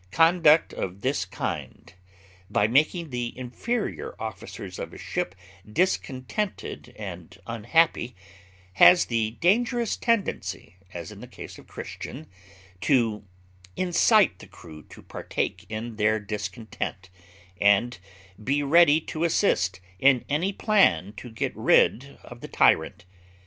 [0.09, 1.93] Conduct of this kind,
[2.49, 5.35] by making the inferior officers of a ship
[5.71, 8.15] discontented and unhappy,
[8.73, 12.25] has the dangerous tendency, as in the case of Christian,
[12.79, 13.25] to
[13.75, 17.11] incite the crew to partake in their discontent,
[17.59, 17.99] and
[18.43, 23.05] be ready to assist in any plan to get rid of the tyrant.